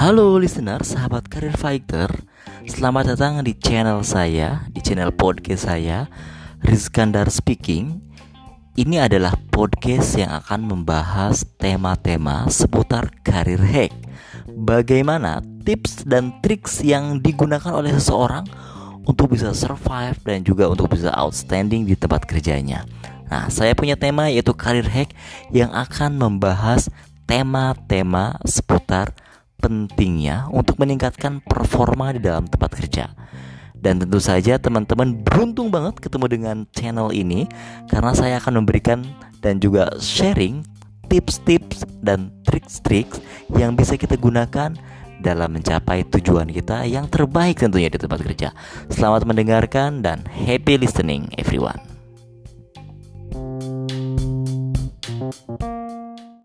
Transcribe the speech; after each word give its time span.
Halo 0.00 0.40
listener, 0.40 0.80
sahabat 0.80 1.28
karir 1.28 1.52
fighter. 1.60 2.08
Selamat 2.64 3.12
datang 3.12 3.44
di 3.44 3.52
channel 3.52 4.00
saya, 4.00 4.64
di 4.72 4.80
channel 4.80 5.12
podcast 5.12 5.68
saya 5.68 6.08
Rizkandar 6.64 7.28
Speaking. 7.28 8.00
Ini 8.80 9.04
adalah 9.04 9.36
podcast 9.52 10.16
yang 10.16 10.32
akan 10.40 10.72
membahas 10.72 11.44
tema-tema 11.60 12.48
seputar 12.48 13.12
karir 13.20 13.60
hack. 13.60 13.92
Bagaimana 14.48 15.44
tips 15.68 16.08
dan 16.08 16.32
triks 16.40 16.80
yang 16.80 17.20
digunakan 17.20 17.76
oleh 17.76 17.92
seseorang 17.92 18.48
Untuk 19.04 19.36
bisa 19.36 19.52
survive 19.52 20.16
dan 20.24 20.40
juga 20.40 20.64
untuk 20.72 20.96
bisa 20.96 21.12
outstanding 21.12 21.84
di 21.84 21.92
tempat 21.92 22.24
kerjanya. 22.24 22.88
Nah, 23.28 23.52
saya 23.52 23.76
punya 23.76 24.00
tema 24.00 24.32
yaitu 24.32 24.56
karir 24.56 24.88
hack 24.88 25.12
yang 25.52 25.68
akan 25.76 26.16
membahas 26.16 26.88
tema-tema 27.28 28.40
seputar 28.48 29.12
pentingnya 29.70 30.50
untuk 30.50 30.82
meningkatkan 30.82 31.38
performa 31.46 32.10
di 32.10 32.18
dalam 32.18 32.50
tempat 32.50 32.74
kerja. 32.74 33.14
Dan 33.78 34.02
tentu 34.02 34.18
saja 34.18 34.58
teman-teman 34.58 35.22
beruntung 35.22 35.70
banget 35.70 36.02
ketemu 36.02 36.26
dengan 36.26 36.56
channel 36.74 37.14
ini 37.14 37.46
karena 37.86 38.12
saya 38.12 38.42
akan 38.42 38.60
memberikan 38.60 39.06
dan 39.38 39.62
juga 39.62 39.88
sharing 40.02 40.66
tips-tips 41.06 41.86
dan 42.02 42.34
trik-trik 42.42 43.06
yang 43.54 43.78
bisa 43.78 43.94
kita 43.94 44.18
gunakan 44.18 44.74
dalam 45.22 45.50
mencapai 45.54 46.04
tujuan 46.18 46.50
kita 46.50 46.84
yang 46.84 47.06
terbaik 47.06 47.62
tentunya 47.62 47.88
di 47.88 47.96
tempat 47.96 48.20
kerja. 48.26 48.52
Selamat 48.90 49.22
mendengarkan 49.22 50.02
dan 50.02 50.26
happy 50.28 50.76
listening 50.76 51.30
everyone. 51.38 51.78